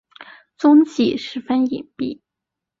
[0.57, 2.21] 踪迹十分隐蔽。